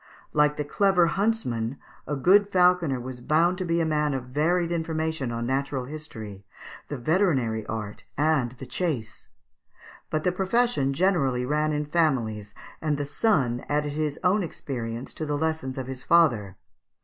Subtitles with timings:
[0.33, 3.03] Like the clever huntsman, a good falconer (Fig.
[3.03, 6.43] 156) was bound to be a man of varied information on natural history,
[6.87, 9.29] the veterinary art, and the chase;
[10.09, 15.25] but the profession generally ran in families, and the son added his own experience to
[15.27, 16.57] the lessons of his father.